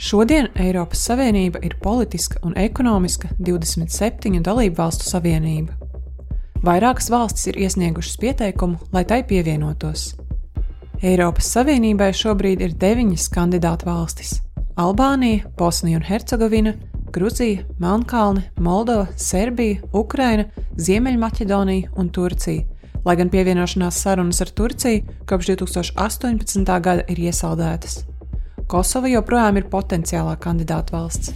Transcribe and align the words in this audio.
Šodien 0.00 0.46
Eiropas 0.56 1.02
Savienība 1.04 1.60
ir 1.60 1.74
politiska 1.82 2.38
un 2.48 2.54
ekonomiska 2.56 3.28
27 3.36 4.38
dalību 4.40 4.78
valstu 4.78 5.04
savienība. 5.04 5.74
Vairākas 6.64 7.10
valstis 7.12 7.50
ir 7.50 7.58
iesniegušas 7.60 8.16
pieteikumu, 8.22 8.78
lai 8.96 9.02
tai 9.04 9.18
pievienotos. 9.28 10.14
Eiropas 11.04 11.50
Savienībai 11.52 12.14
šobrīd 12.16 12.64
ir 12.64 12.72
deviņas 12.80 13.26
kandidātu 13.34 13.90
valstis- 13.90 14.38
Albānija, 14.84 15.44
Bosnija 15.58 16.00
un 16.00 16.06
Hercegovina, 16.08 16.72
Gruzija, 17.12 17.66
Melnkalne, 17.78 18.42
Moldova, 18.56 19.06
Serbija, 19.16 19.82
Ukraina, 19.92 20.46
Ziemeļmaķedonija 20.76 21.90
un 21.96 22.08
Turcija. 22.08 22.64
Lai 23.04 23.16
gan 23.16 23.28
pievienošanās 23.28 24.00
sarunas 24.00 24.40
ar 24.40 24.48
Turciju 24.48 25.02
kopš 25.26 25.46
2018. 25.46 26.80
gada 26.80 27.04
ir 27.08 27.16
iesaldētas. 27.16 28.06
Kosova 28.70 29.08
joprojām 29.10 29.56
ir 29.58 29.64
potenciālā 29.66 30.36
kandidāta 30.38 30.94
valsts. 30.94 31.32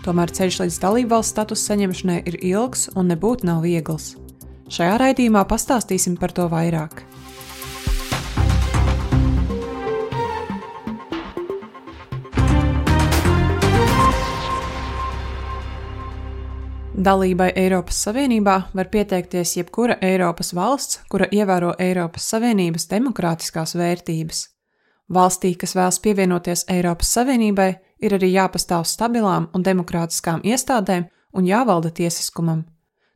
Tomēr 0.00 0.32
ceļš 0.32 0.62
līdz 0.62 0.78
dalību 0.80 1.12
valsts 1.12 1.34
statusa 1.34 1.74
saņemšanai 1.74 2.22
ir 2.30 2.38
ilgs 2.54 2.86
un 2.96 3.12
nebūtu 3.12 3.44
nav 3.44 3.60
viegls. 3.66 4.14
Šajā 4.72 4.96
raidījumā 5.04 5.44
pastāstīsim 5.44 6.16
par 6.16 6.32
to 6.32 6.48
vairāk. 6.48 7.04
Dalībai 16.96 17.52
Eiropas 17.60 18.00
Savienībā 18.08 18.60
var 18.72 18.88
pieteikties 18.88 19.58
jebkura 19.60 20.00
Eiropas 20.00 20.56
valsts, 20.56 21.04
kura 21.12 21.28
ievēro 21.28 21.76
Eiropas 21.76 22.24
Savienības 22.32 22.88
demokrātiskās 22.88 23.76
vērtības. 23.76 24.48
Valstī, 25.08 25.54
kas 25.56 25.72
vēlas 25.76 25.98
pievienoties 26.04 26.66
Eiropas 26.68 27.12
Savienībai, 27.16 27.70
ir 28.04 28.14
arī 28.14 28.32
jāpastāv 28.34 28.84
stabilām 28.84 29.48
un 29.56 29.64
demokrātiskām 29.64 30.42
iestādēm 30.44 31.06
un 31.32 31.48
jāvalda 31.48 31.90
tiesiskumam. 31.90 32.66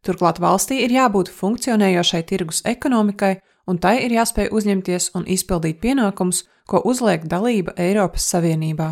Turklāt 0.02 0.40
valstī 0.42 0.80
ir 0.82 0.94
jābūt 0.94 1.30
funkcionējošai 1.30 2.22
tirgus 2.26 2.62
ekonomikai, 2.66 3.36
un 3.68 3.78
tai 3.78 4.00
ir 4.06 4.16
jāspēj 4.16 4.50
uzņemties 4.50 5.12
un 5.18 5.28
izpildīt 5.30 5.78
pienākumus, 5.84 6.42
ko 6.66 6.80
uzliek 6.88 7.28
dalība 7.28 7.76
Eiropas 7.78 8.26
Savienībā. 8.32 8.88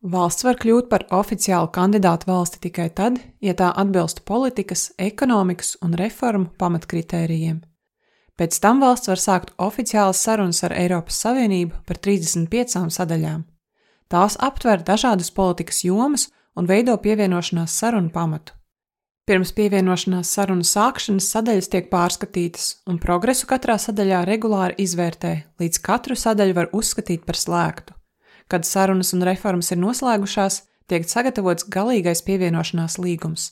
Valsts 0.00 0.46
var 0.46 0.56
kļūt 0.56 0.86
par 0.88 1.04
oficiālu 1.12 1.68
kandidātu 1.74 2.30
valsti 2.30 2.60
tikai 2.68 2.88
tad, 2.96 3.18
ja 3.40 3.52
tā 3.56 3.72
atbilst 3.76 4.22
politikas, 4.24 4.92
ekonomikas 4.96 5.74
un 5.84 5.96
reformu 5.98 6.52
pamatkritērijiem. 6.60 7.60
Pēc 8.40 8.56
tam 8.56 8.78
valsts 8.80 9.10
var 9.10 9.20
sākt 9.20 9.50
oficiālas 9.60 10.22
sarunas 10.24 10.62
ar 10.64 10.72
Eiropas 10.72 11.18
Savienību 11.20 11.82
par 11.84 11.98
35 12.00 12.88
sadaļām. 12.96 13.42
Tās 14.08 14.38
aptver 14.40 14.80
dažādas 14.80 15.28
politikas 15.30 15.82
jomas 15.84 16.30
un 16.56 16.64
veido 16.70 16.96
pievienošanās 16.96 17.76
sarunu 17.82 18.08
pamatu. 18.14 18.56
Pirms 19.28 19.52
pievienošanās 19.52 20.32
sarunu 20.32 20.64
sākšanas 20.64 21.28
sadaļas 21.34 21.68
tiek 21.70 21.92
pārskatītas, 21.92 22.80
un 22.88 22.96
progresu 22.98 23.44
katrā 23.46 23.76
sadaļā 23.78 24.24
regulāri 24.26 24.80
izvērtē, 24.82 25.36
līdz 25.60 25.84
katru 25.84 26.16
sadaļu 26.16 26.56
var 26.56 26.72
uzskatīt 26.72 27.28
par 27.28 27.36
slēgtu. 27.36 27.92
Kad 28.48 28.64
sarunas 28.64 29.12
un 29.14 29.22
reformas 29.28 29.70
ir 29.70 29.78
noslēgušās, 29.84 30.62
tiek 30.88 31.04
sagatavots 31.06 31.68
galīgais 31.68 32.24
pievienošanās 32.24 32.96
līgums. 32.98 33.50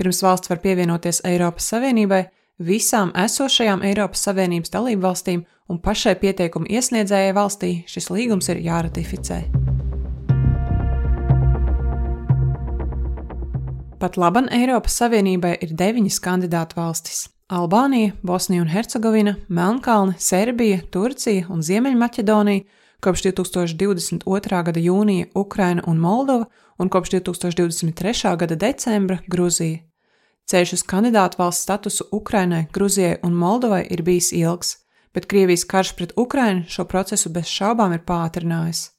Pirms 0.00 0.24
valsts 0.24 0.50
var 0.50 0.64
pievienoties 0.64 1.20
Eiropas 1.28 1.68
Savienībai, 1.70 2.24
Visām 2.60 3.10
esošajām 3.16 3.80
Eiropas 3.82 4.22
Savienības 4.26 4.70
dalību 4.70 5.02
valstīm 5.02 5.44
un 5.72 5.78
pašai 5.80 6.12
pieteikumu 6.20 6.68
iesniedzējai 6.68 7.32
valstī 7.32 7.70
šis 7.88 8.10
līgums 8.12 8.50
ir 8.52 8.60
jāratificē. 8.60 9.38
Pat 14.02 14.18
laban 14.18 14.50
Eiropas 14.52 14.98
Savienībai 14.98 15.54
ir 15.62 15.72
deviņas 15.78 16.18
kandidātu 16.20 16.76
valstis- 16.76 17.28
Albānija, 17.56 18.12
Bosnija 18.22 18.62
un 18.62 18.68
Hercegovina, 18.68 19.36
Melnkalne, 19.48 20.14
Serbija, 20.18 20.80
Turcija 20.90 21.46
un 21.48 21.62
Ziemeļmaķedonija, 21.62 22.64
kopš 23.00 23.22
2022. 23.22 24.62
gada 24.62 24.80
jūnija 24.80 25.26
Ukraina 25.34 25.82
un 25.86 25.98
Moldova, 25.98 26.46
un 26.78 26.88
kopš 26.88 27.10
2023. 27.10 28.36
gada 28.36 28.56
decembra 28.56 29.18
Gruzija. 29.28 29.91
Ceļš 30.52 30.72
uz 30.76 30.82
kandidātu 30.84 31.38
valsts 31.40 31.64
statusu 31.64 32.04
Ukrainai, 32.12 32.66
Gruzijai 32.72 33.14
un 33.24 33.32
Moldovai 33.32 33.86
ir 33.88 34.02
bijis 34.04 34.34
ilgs, 34.36 34.74
bet 35.16 35.24
Krievijas 35.30 35.64
karš 35.64 35.94
pret 35.96 36.12
Ukrainu 36.16 36.66
šo 36.68 36.84
procesu 36.84 37.32
bez 37.32 37.48
šaubām 37.48 37.94
ir 37.96 38.02
pātrinājis. 38.04 38.90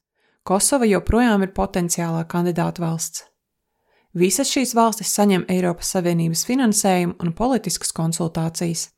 Kosova 0.44 0.90
joprojām 0.90 1.46
ir 1.46 1.54
potenciālā 1.54 2.26
kandidāta 2.26 2.82
valsts. 2.82 3.28
Visas 4.18 4.50
šīs 4.50 4.74
valstis 4.74 5.14
saņem 5.14 5.46
Eiropas 5.50 5.94
Savienības 5.94 6.44
finansējumu 6.50 7.20
un 7.22 7.38
politiskas 7.38 7.94
konsultācijas. 7.94 8.90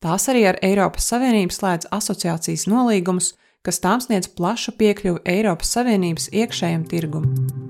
Tās 0.00 0.28
arī 0.32 0.46
ar 0.48 0.58
Eiropas 0.64 1.12
Savienību 1.12 1.52
slēdz 1.52 1.92
asociācijas 1.92 2.68
nolīgumus, 2.72 3.34
kas 3.60 3.84
tām 3.84 4.00
sniedz 4.00 4.32
plašu 4.32 4.78
piekļuvi 4.80 5.26
Eiropas 5.28 5.76
Savienības 5.76 6.32
iekšējam 6.32 6.88
tirgumam. 6.88 7.67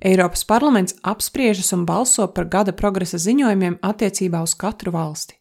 Eiropas 0.00 0.44
parlaments 0.44 0.94
apspriežas 1.02 1.72
un 1.76 1.84
balso 1.84 2.24
par 2.32 2.46
gada 2.48 2.72
progresa 2.72 3.18
ziņojumiem 3.20 3.74
attiecībā 3.84 4.40
uz 4.40 4.54
katru 4.56 4.94
valsti. 4.94 5.34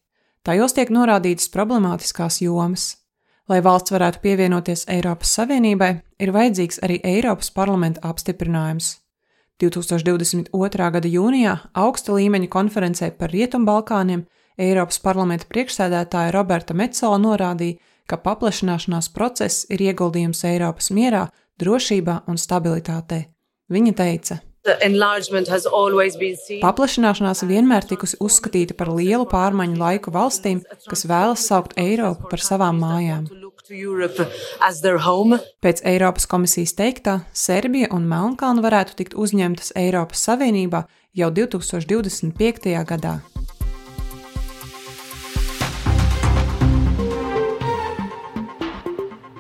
Tajos 0.44 0.76
tiek 0.76 0.90
norādītas 0.92 1.48
problemātiskās 1.54 2.42
jomas. 2.44 2.98
Lai 3.48 3.62
valsts 3.64 3.94
varētu 3.96 4.20
pievienoties 4.22 4.84
Eiropas 4.92 5.32
Savienībai, 5.38 5.94
ir 6.20 6.32
vajadzīgs 6.36 6.82
arī 6.84 7.00
Eiropas 7.08 7.54
parlamenta 7.56 8.04
apstiprinājums. 8.04 8.98
2022. 9.64 10.90
gada 10.92 11.08
jūnijā 11.08 11.56
augsta 11.74 12.20
līmeņa 12.20 12.52
konferencē 12.52 13.12
par 13.16 13.32
Rietumbalkāniem 13.32 14.26
Eiropas 14.60 15.00
parlamenta 15.00 15.48
priekšsēdētāja 15.48 16.36
Roberta 16.36 16.76
Metzola 16.76 17.18
norādīja, 17.24 17.80
ka 18.12 18.20
paplašināšanās 18.20 19.08
process 19.16 19.64
ir 19.72 19.88
ieguldījums 19.88 20.44
Eiropas 20.52 20.92
mierā, 20.92 21.30
drošībā 21.60 22.24
un 22.28 22.36
stabilitātē. 22.36 23.24
Viņa 23.70 23.94
teica, 23.96 24.40
Paplašināšanās 26.62 27.44
vienmēr 27.48 27.86
tikusi 27.88 28.18
uzskatīta 28.20 28.76
par 28.76 28.92
lielu 28.92 29.24
pārmaiņu 29.30 29.80
laiku 29.80 30.12
valstīm, 30.12 30.60
kas 30.90 31.06
vēlas 31.08 31.46
saukt 31.48 31.78
Eiropu 31.80 32.28
par 32.32 32.44
savām 32.44 32.82
mājām. 32.84 33.30
Pēc 35.64 35.84
Eiropas 35.86 36.26
komisijas 36.28 36.74
teiktā, 36.76 37.20
Serbija 37.32 37.92
un 37.96 38.08
Melnkalna 38.10 38.66
varētu 38.66 38.98
tikt 39.00 39.16
uzņemtas 39.16 39.72
Eiropas 39.80 40.26
Savienībā 40.28 40.84
jau 41.16 41.30
2025. 41.32 42.74
gadā. 42.90 43.20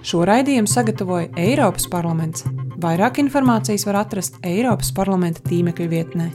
Šo 0.09 0.23
raidījumu 0.25 0.69
sagatavoja 0.69 1.27
Eiropas 1.37 1.85
parlaments. 1.91 2.47
Vairāk 2.79 3.17
informācijas 3.19 3.83
var 3.89 3.97
atrast 4.05 4.39
Eiropas 4.47 4.93
parlamenta 4.95 5.43
tīmekļa 5.49 5.89
vietnē. 5.91 6.29